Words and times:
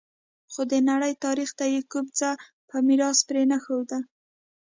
خو 0.51 0.61
د 0.71 0.73
نړۍ 0.89 1.13
تاریخ 1.25 1.49
ته 1.59 1.65
یې 1.73 1.81
کوم 1.91 2.05
څه 2.19 2.29
په 2.69 2.75
میراث 2.87 3.19
پرې 3.29 3.43
نه 3.51 3.57
ښودل 3.63 4.03